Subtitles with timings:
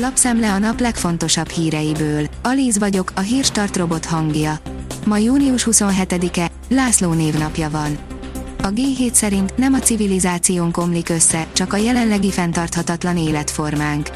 [0.00, 2.26] Lapszemle a nap legfontosabb híreiből.
[2.42, 4.58] Alíz vagyok, a hírstart robot hangja.
[5.06, 7.98] Ma június 27-e, László névnapja van.
[8.62, 14.10] A G7 szerint nem a civilizáción komlik össze, csak a jelenlegi fenntarthatatlan életformánk.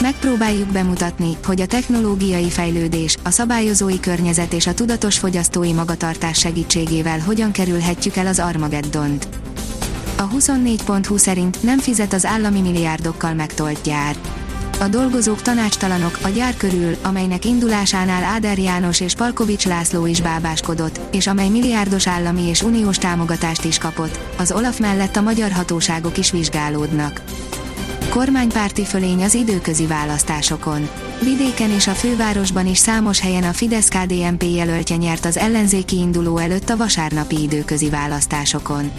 [0.00, 7.18] Megpróbáljuk bemutatni, hogy a technológiai fejlődés, a szabályozói környezet és a tudatos fogyasztói magatartás segítségével
[7.18, 9.28] hogyan kerülhetjük el az Armageddont.
[10.16, 14.16] A 24.20 szerint nem fizet az állami milliárdokkal megtolt gyár.
[14.82, 21.00] A dolgozók tanácstalanok a gyár körül, amelynek indulásánál Áder János és Palkovics László is bábáskodott,
[21.12, 26.18] és amely milliárdos állami és uniós támogatást is kapott, az Olaf mellett a magyar hatóságok
[26.18, 27.22] is vizsgálódnak.
[28.10, 30.88] Kormánypárti fölény az időközi választásokon.
[31.20, 36.70] Vidéken és a fővárosban is számos helyen a Fidesz-KDNP jelöltje nyert az ellenzéki induló előtt
[36.70, 38.90] a vasárnapi időközi választásokon.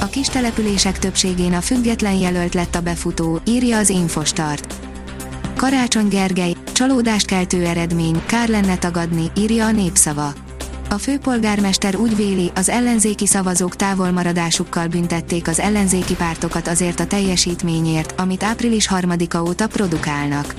[0.00, 4.87] A kis települések többségén a független jelölt lett a befutó, írja az Infostart.
[5.58, 10.32] Karácsony Gergely, csalódást keltő eredmény, kár lenne tagadni, írja a népszava.
[10.90, 18.20] A főpolgármester úgy véli, az ellenzéki szavazók távolmaradásukkal büntették az ellenzéki pártokat azért a teljesítményért,
[18.20, 20.54] amit április 3-a óta produkálnak.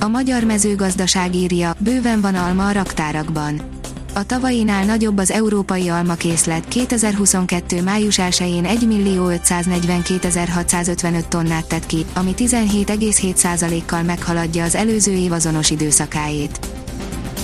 [0.00, 3.75] A magyar mezőgazdaság írja, bőven van alma a raktárakban.
[4.16, 7.82] A tavainál nagyobb az európai almakészlet 2022.
[7.82, 16.58] május 1-én 1.542.655 tonnát tett ki, ami 17,7%-kal meghaladja az előző év azonos időszakáét.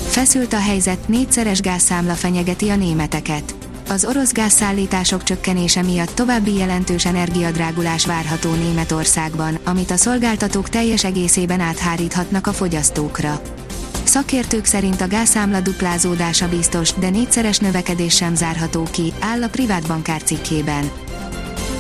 [0.07, 3.55] Feszült a helyzet, négyszeres gázszámla fenyegeti a németeket.
[3.89, 11.61] Az orosz gázszállítások csökkenése miatt további jelentős energiadrágulás várható Németországban, amit a szolgáltatók teljes egészében
[11.61, 13.41] átháríthatnak a fogyasztókra.
[14.05, 19.87] Szakértők szerint a gázszámla duplázódása biztos, de négyszeres növekedés sem zárható ki, áll a privát
[19.87, 20.91] bankár cikkében.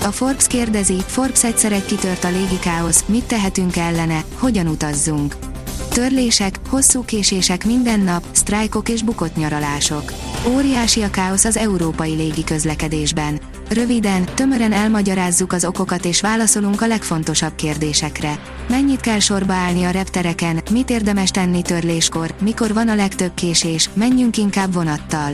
[0.03, 5.52] A Forbes kérdezi, Forbes egyszer egy kitört a légi káosz, mit tehetünk ellene, hogyan utazzunk.
[5.93, 10.13] Törlések, hosszú késések minden nap, sztrájkok és bukott nyaralások.
[10.55, 13.41] Óriási a káosz az európai légi közlekedésben.
[13.71, 18.39] Röviden, tömören elmagyarázzuk az okokat és válaszolunk a legfontosabb kérdésekre.
[18.69, 23.91] Mennyit kell sorba állni a reptereken, mit érdemes tenni törléskor, mikor van a legtöbb késés,
[23.95, 25.33] menjünk inkább vonattal.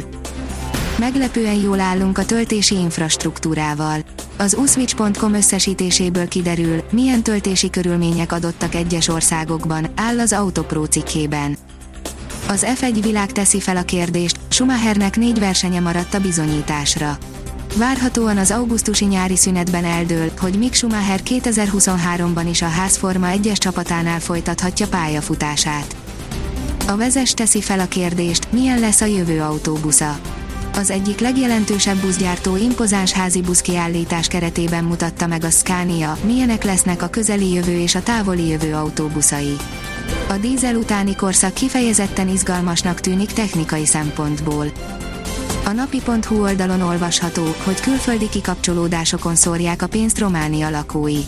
[0.98, 4.00] Meglepően jól állunk a töltési infrastruktúrával.
[4.40, 11.56] Az uswitch.com összesítéséből kiderül, milyen töltési körülmények adottak egyes országokban, áll az Autopro cikkében.
[12.48, 17.18] Az F1 világ teszi fel a kérdést, Schumachernek négy versenye maradt a bizonyításra.
[17.76, 24.20] Várhatóan az augusztusi nyári szünetben eldől, hogy Mick Schumacher 2023-ban is a házforma egyes csapatánál
[24.20, 25.96] folytathatja pályafutását.
[26.86, 30.18] A vezes teszi fel a kérdést, milyen lesz a jövő autóbusza
[30.78, 37.08] az egyik legjelentősebb buszgyártó impozáns házi buszkiállítás keretében mutatta meg a Scania, milyenek lesznek a
[37.08, 39.56] közeli jövő és a távoli jövő autóbuszai.
[40.28, 44.66] A dízel utáni korszak kifejezetten izgalmasnak tűnik technikai szempontból.
[45.64, 51.20] A napi.hu oldalon olvasható, hogy külföldi kikapcsolódásokon szórják a pénzt Románia lakói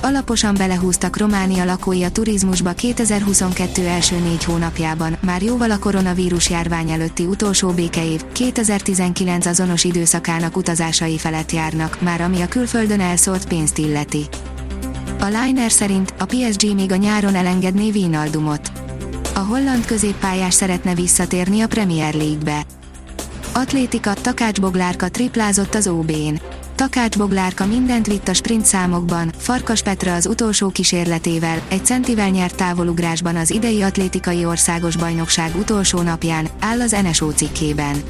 [0.00, 6.90] alaposan belehúztak Románia lakói a turizmusba 2022 első négy hónapjában, már jóval a koronavírus járvány
[6.90, 13.78] előtti utolsó békeév, 2019 azonos időszakának utazásai felett járnak, már ami a külföldön elszólt pénzt
[13.78, 14.26] illeti.
[15.20, 18.72] A Liner szerint a PSG még a nyáron elengedné Vínaldumot.
[19.34, 22.64] A holland középpályás szeretne visszatérni a Premier League-be.
[23.52, 26.40] Atlétika, Takács Boglárka triplázott az OB-n.
[26.76, 32.56] Takács Boglárka mindent vitt a sprint számokban, Farkas Petra az utolsó kísérletével, egy centivel nyert
[32.56, 38.02] távolugrásban az idei atlétikai országos bajnokság utolsó napján, áll az NSO cikkében.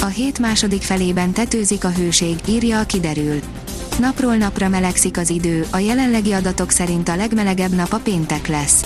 [0.00, 3.40] A hét második felében tetőzik a hőség, írja a kiderül.
[3.98, 8.84] Napról napra melegszik az idő, a jelenlegi adatok szerint a legmelegebb nap a péntek lesz.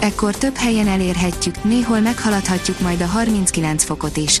[0.00, 4.40] Ekkor több helyen elérhetjük, néhol meghaladhatjuk majd a 39 fokot is.